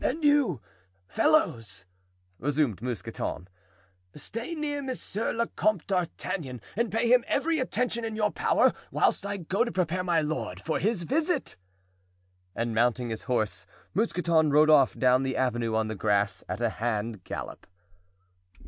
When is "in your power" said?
8.04-8.72